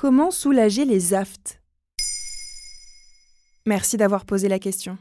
Comment 0.00 0.30
soulager 0.30 0.84
les 0.84 1.12
aftes? 1.12 1.60
Merci 3.66 3.96
d'avoir 3.96 4.26
posé 4.26 4.46
la 4.46 4.60
question. 4.60 4.96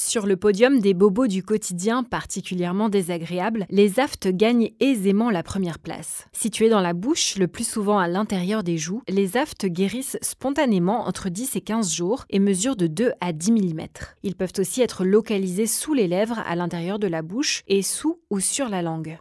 Sur 0.00 0.26
le 0.26 0.38
podium 0.38 0.80
des 0.80 0.94
bobos 0.94 1.26
du 1.26 1.42
quotidien 1.42 2.02
particulièrement 2.02 2.88
désagréables, 2.88 3.66
les 3.68 4.00
aftes 4.00 4.28
gagnent 4.28 4.70
aisément 4.80 5.28
la 5.28 5.42
première 5.42 5.78
place. 5.78 6.24
Situés 6.32 6.70
dans 6.70 6.80
la 6.80 6.94
bouche, 6.94 7.36
le 7.36 7.46
plus 7.46 7.68
souvent 7.68 7.98
à 7.98 8.08
l'intérieur 8.08 8.62
des 8.62 8.78
joues, 8.78 9.02
les 9.06 9.36
aftes 9.36 9.66
guérissent 9.66 10.16
spontanément 10.22 11.06
entre 11.06 11.28
10 11.28 11.56
et 11.56 11.60
15 11.60 11.92
jours 11.92 12.24
et 12.30 12.38
mesurent 12.38 12.76
de 12.76 12.86
2 12.86 13.12
à 13.20 13.34
10 13.34 13.52
mm. 13.52 13.80
Ils 14.22 14.34
peuvent 14.34 14.54
aussi 14.56 14.80
être 14.80 15.04
localisés 15.04 15.66
sous 15.66 15.92
les 15.92 16.08
lèvres 16.08 16.38
à 16.46 16.56
l'intérieur 16.56 16.98
de 16.98 17.06
la 17.06 17.20
bouche 17.20 17.64
et 17.68 17.82
sous 17.82 18.18
ou 18.30 18.40
sur 18.40 18.70
la 18.70 18.80
langue. 18.80 19.18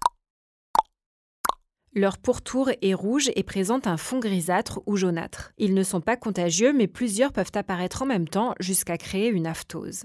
Leur 2.00 2.18
pourtour 2.18 2.70
est 2.82 2.94
rouge 2.94 3.30
et 3.36 3.44
présente 3.44 3.86
un 3.86 3.98
fond 3.98 4.20
grisâtre 4.20 4.80
ou 4.86 4.96
jaunâtre. 4.96 5.52
Ils 5.58 5.74
ne 5.74 5.84
sont 5.84 6.00
pas 6.00 6.16
contagieux, 6.16 6.72
mais 6.72 6.88
plusieurs 6.88 7.34
peuvent 7.34 7.52
apparaître 7.56 8.04
en 8.04 8.06
même 8.06 8.30
temps 8.30 8.56
jusqu'à 8.62 8.98
créer 8.98 9.28
une 9.28 9.46
aftose. 9.46 10.04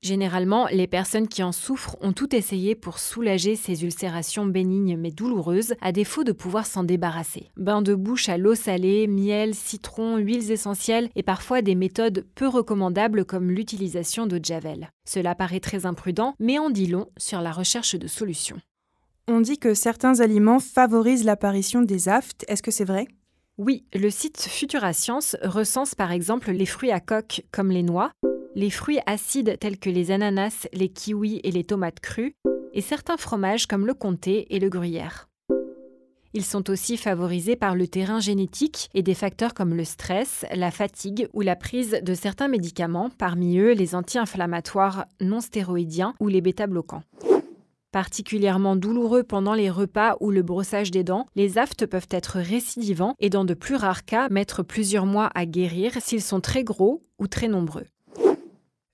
Généralement, 0.00 0.66
les 0.72 0.86
personnes 0.86 1.28
qui 1.28 1.42
en 1.42 1.52
souffrent 1.52 1.98
ont 2.00 2.14
tout 2.14 2.34
essayé 2.34 2.74
pour 2.74 3.00
soulager 3.00 3.54
ces 3.54 3.84
ulcérations 3.84 4.46
bénignes 4.46 4.96
mais 4.96 5.10
douloureuses, 5.10 5.74
à 5.82 5.92
défaut 5.92 6.24
de 6.24 6.32
pouvoir 6.32 6.64
s'en 6.64 6.84
débarrasser. 6.84 7.50
Bain 7.58 7.82
de 7.82 7.94
bouche 7.94 8.30
à 8.30 8.38
l'eau 8.38 8.54
salée, 8.54 9.06
miel, 9.08 9.54
citron, 9.54 10.16
huiles 10.16 10.50
essentielles 10.50 11.10
et 11.16 11.22
parfois 11.22 11.60
des 11.60 11.74
méthodes 11.74 12.24
peu 12.34 12.48
recommandables 12.48 13.26
comme 13.26 13.50
l'utilisation 13.50 14.26
de 14.26 14.40
javel. 14.42 14.88
Cela 15.06 15.34
paraît 15.34 15.60
très 15.60 15.84
imprudent, 15.84 16.34
mais 16.38 16.58
en 16.58 16.70
dit 16.70 16.86
long 16.86 17.10
sur 17.18 17.42
la 17.42 17.52
recherche 17.52 17.94
de 17.94 18.06
solutions. 18.06 18.56
On 19.30 19.42
dit 19.42 19.58
que 19.58 19.74
certains 19.74 20.20
aliments 20.20 20.58
favorisent 20.58 21.26
l'apparition 21.26 21.82
des 21.82 22.08
aftes, 22.08 22.46
est-ce 22.48 22.62
que 22.62 22.70
c'est 22.70 22.86
vrai? 22.86 23.06
Oui, 23.58 23.84
le 23.92 24.08
site 24.08 24.40
Futura 24.40 24.94
Science 24.94 25.36
recense 25.42 25.94
par 25.94 26.12
exemple 26.12 26.50
les 26.50 26.64
fruits 26.64 26.92
à 26.92 26.98
coque 26.98 27.42
comme 27.52 27.70
les 27.70 27.82
noix, 27.82 28.10
les 28.54 28.70
fruits 28.70 29.00
acides 29.04 29.58
tels 29.60 29.78
que 29.78 29.90
les 29.90 30.12
ananas, 30.12 30.66
les 30.72 30.88
kiwis 30.88 31.42
et 31.44 31.50
les 31.50 31.64
tomates 31.64 32.00
crues, 32.00 32.36
et 32.72 32.80
certains 32.80 33.18
fromages 33.18 33.66
comme 33.66 33.86
le 33.86 33.92
comté 33.92 34.46
et 34.54 34.60
le 34.60 34.70
gruyère. 34.70 35.28
Ils 36.32 36.44
sont 36.44 36.70
aussi 36.70 36.96
favorisés 36.96 37.56
par 37.56 37.74
le 37.74 37.86
terrain 37.86 38.20
génétique 38.20 38.88
et 38.94 39.02
des 39.02 39.14
facteurs 39.14 39.52
comme 39.52 39.74
le 39.74 39.84
stress, 39.84 40.46
la 40.54 40.70
fatigue 40.70 41.28
ou 41.34 41.42
la 41.42 41.54
prise 41.54 42.00
de 42.02 42.14
certains 42.14 42.48
médicaments, 42.48 43.10
parmi 43.10 43.58
eux 43.58 43.72
les 43.72 43.94
anti-inflammatoires 43.94 45.04
non 45.20 45.42
stéroïdiens 45.42 46.14
ou 46.18 46.28
les 46.28 46.40
bêta-bloquants. 46.40 47.02
Particulièrement 47.92 48.76
douloureux 48.76 49.22
pendant 49.22 49.54
les 49.54 49.70
repas 49.70 50.16
ou 50.20 50.30
le 50.30 50.42
brossage 50.42 50.90
des 50.90 51.04
dents, 51.04 51.26
les 51.36 51.56
aftes 51.56 51.86
peuvent 51.86 52.08
être 52.10 52.38
récidivants 52.38 53.14
et 53.18 53.30
dans 53.30 53.46
de 53.46 53.54
plus 53.54 53.76
rares 53.76 54.04
cas 54.04 54.28
mettre 54.28 54.62
plusieurs 54.62 55.06
mois 55.06 55.30
à 55.34 55.46
guérir 55.46 55.92
s'ils 56.00 56.22
sont 56.22 56.40
très 56.40 56.64
gros 56.64 57.00
ou 57.18 57.28
très 57.28 57.48
nombreux. 57.48 57.86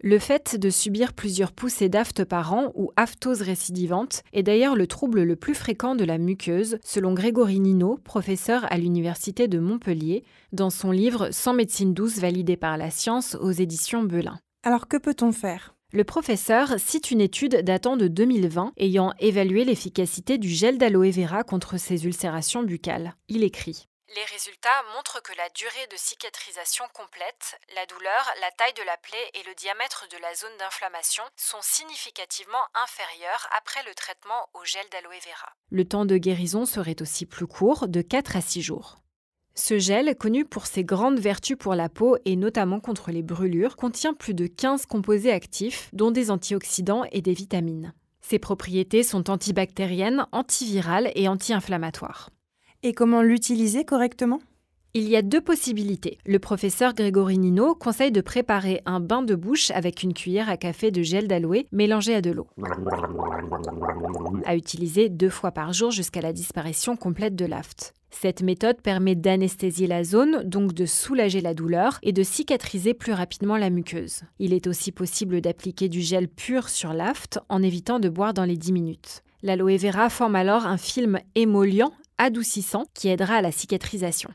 Le 0.01 0.19
fait 0.19 0.57
de 0.57 0.69
subir 0.71 1.15
plusieurs 1.15 1.51
poussées 1.51 1.89
d'aftes 1.89 2.25
par 2.25 2.53
an 2.53 2.73
ou 2.75 2.93
aftose 2.95 3.41
récidivante 3.41 4.23
est 4.33 4.43
d'ailleurs 4.43 4.77
le 4.77 4.87
trouble 4.87 5.23
le 5.23 5.35
plus 5.35 5.55
fréquent 5.55 5.95
de 5.95 6.05
la 6.05 6.19
muqueuse, 6.19 6.77
selon 6.85 7.15
Grégory 7.15 7.59
Nino, 7.59 7.99
professeur 8.05 8.71
à 8.71 8.77
l'Université 8.77 9.49
de 9.49 9.59
Montpellier, 9.59 10.23
dans 10.53 10.69
son 10.71 10.91
livre 10.91 11.31
Sans 11.33 11.55
médecine 11.55 11.95
douce 11.95 12.19
validée 12.19 12.59
par 12.59 12.77
la 12.77 12.91
science 12.91 13.35
aux 13.41 13.51
éditions 13.51 14.03
Belin. 14.03 14.39
Alors 14.63 14.89
que 14.89 14.99
peut-on 14.99 15.33
faire? 15.33 15.75
Le 15.95 16.03
professeur 16.03 16.71
cite 16.79 17.13
une 17.13 17.21
étude 17.21 17.63
datant 17.63 17.97
de 17.97 18.09
2020 18.09 18.73
ayant 18.79 19.15
évalué 19.21 19.65
l'efficacité 19.65 20.39
du 20.39 20.49
gel 20.49 20.77
d'aloe 20.77 21.13
vera 21.13 21.45
contre 21.45 21.79
ces 21.79 22.05
ulcérations 22.05 22.65
buccales. 22.65 23.15
Il 23.29 23.45
écrit 23.45 23.87
les 24.17 24.25
résultats 24.27 24.83
montrent 24.95 25.21
que 25.25 25.37
la 25.37 25.49
durée 25.57 25.89
de 25.91 25.97
cicatrisation 25.97 26.85
complète, 26.93 27.59
la 27.75 27.85
douleur, 27.87 28.33
la 28.43 28.51
taille 28.53 28.75
de 28.75 28.83
la 28.85 28.97
plaie 28.97 29.31
et 29.35 29.43
le 29.43 29.57
diamètre 29.57 30.07
de 30.09 30.17
la 30.19 30.33
zone 30.37 30.57
d'inflammation 30.61 31.25
sont 31.37 31.59
significativement 31.63 32.63
inférieurs 32.75 33.49
après 33.59 33.83
le 33.83 33.95
traitement 33.95 34.49
au 34.55 34.65
gel 34.65 34.87
d'aloe 34.93 35.19
vera. 35.19 35.53
Le 35.71 35.85
temps 35.85 36.05
de 36.05 36.17
guérison 36.17 36.65
serait 36.65 37.03
aussi 37.03 37.27
plus 37.27 37.49
court, 37.49 37.89
de 37.89 38.03
4 38.03 38.37
à 38.37 38.41
6 38.41 38.63
jours. 38.63 38.99
Ce 39.57 39.79
gel, 39.79 40.17
connu 40.17 40.45
pour 40.45 40.67
ses 40.67 40.83
grandes 40.83 41.21
vertus 41.21 41.57
pour 41.57 41.77
la 41.77 41.89
peau 41.89 42.17
et 42.25 42.35
notamment 42.35 42.81
contre 42.81 43.13
les 43.13 43.23
brûlures, 43.23 43.77
contient 43.77 44.13
plus 44.13 44.35
de 44.35 44.49
15 44.49 44.87
composés 44.87 45.31
actifs, 45.31 45.91
dont 45.93 46.11
des 46.11 46.33
antioxydants 46.33 47.05
et 47.13 47.23
des 47.23 47.35
vitamines. 47.35 47.95
Ses 48.21 48.41
propriétés 48.41 49.05
sont 49.05 49.31
antibactériennes, 49.31 50.27
antivirales 50.33 51.13
et 51.15 51.29
anti-inflammatoires. 51.29 52.31
Et 52.83 52.95
comment 52.95 53.23
l'utiliser 53.23 53.85
correctement? 53.85 54.41
Il 54.93 55.09
y 55.09 55.17
a 55.17 55.23
deux 55.23 55.41
possibilités. 55.41 56.19
Le 56.27 56.39
professeur 56.39 56.95
Grégory 56.95 57.39
Nino 57.39 57.75
conseille 57.75 58.13
de 58.13 58.21
préparer 58.21 58.81
un 58.87 59.01
bain 59.01 59.23
de 59.23 59.35
bouche 59.35 59.71
avec 59.71 60.03
une 60.03 60.15
cuillère 60.15 60.49
à 60.49 60.57
café 60.57 60.91
de 60.91 61.03
gel 61.03 61.29
d'aloe 61.29 61.65
mélangé 61.71 62.15
à 62.15 62.21
de 62.21 62.31
l'eau. 62.31 62.49
À 64.45 64.57
utiliser 64.57 65.09
deux 65.09 65.31
fois 65.31 65.53
par 65.53 65.73
jour 65.73 65.91
jusqu'à 65.91 66.21
la 66.21 66.33
disparition 66.33 66.97
complète 66.97 67.37
de 67.37 67.45
l'aft. 67.45 67.95
Cette 68.21 68.43
méthode 68.43 68.81
permet 68.81 69.17
d'anesthésier 69.17 69.87
la 69.87 70.05
zone, 70.05 70.43
donc 70.45 70.73
de 70.73 70.87
soulager 70.87 71.41
la 71.41 71.53
douleur 71.53 71.99
et 72.03 72.13
de 72.13 72.23
cicatriser 72.23 72.95
plus 72.95 73.13
rapidement 73.13 73.57
la 73.57 73.71
muqueuse. 73.71 74.23
Il 74.39 74.53
est 74.53 74.67
aussi 74.67 74.93
possible 74.93 75.41
d'appliquer 75.41 75.89
du 75.89 76.01
gel 76.01 76.29
pur 76.29 76.69
sur 76.69 76.93
l'aft 76.93 77.41
en 77.49 77.63
évitant 77.63 77.99
de 77.99 78.09
boire 78.09 78.33
dans 78.33 78.45
les 78.45 78.57
10 78.57 78.73
minutes. 78.73 79.23
L'aloe 79.43 79.77
vera 79.77 80.09
forme 80.09 80.37
alors 80.37 80.65
un 80.65 80.79
film 80.79 81.19
émollient, 81.35 81.93
adoucissant, 82.17 82.85
qui 82.95 83.09
aidera 83.09 83.35
à 83.35 83.43
la 83.43 83.53
cicatrisation. 83.53 84.31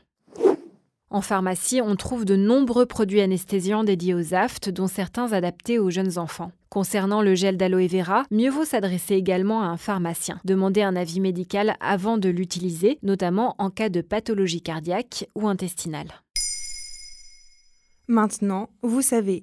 En 1.12 1.22
pharmacie, 1.22 1.80
on 1.82 1.96
trouve 1.96 2.24
de 2.24 2.36
nombreux 2.36 2.86
produits 2.86 3.20
anesthésiants 3.20 3.82
dédiés 3.82 4.14
aux 4.14 4.32
aftes, 4.32 4.68
dont 4.70 4.86
certains 4.86 5.32
adaptés 5.32 5.80
aux 5.80 5.90
jeunes 5.90 6.18
enfants. 6.18 6.52
Concernant 6.68 7.20
le 7.20 7.34
gel 7.34 7.56
d'aloe 7.56 7.88
vera, 7.88 8.22
mieux 8.30 8.48
vaut 8.48 8.64
s'adresser 8.64 9.14
également 9.14 9.60
à 9.60 9.66
un 9.66 9.76
pharmacien. 9.76 10.40
Demander 10.44 10.82
un 10.82 10.94
avis 10.94 11.18
médical 11.18 11.74
avant 11.80 12.16
de 12.16 12.28
l'utiliser, 12.28 13.00
notamment 13.02 13.56
en 13.58 13.70
cas 13.70 13.88
de 13.88 14.02
pathologie 14.02 14.62
cardiaque 14.62 15.28
ou 15.34 15.48
intestinale. 15.48 16.06
Maintenant, 18.06 18.70
vous 18.82 19.02
savez, 19.02 19.42